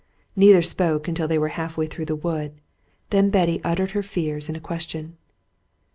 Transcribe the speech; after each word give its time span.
Neither 0.35 0.63
spoke 0.63 1.07
until 1.07 1.27
they 1.27 1.37
were 1.37 1.49
half 1.49 1.77
way 1.77 1.85
through 1.85 2.05
the 2.05 2.15
wood; 2.15 2.53
then 3.11 3.29
Betty 3.29 3.61
uttered 3.63 3.91
her 3.91 4.01
fears 4.01 4.49
in 4.49 4.55
a 4.55 4.59
question. 4.59 5.15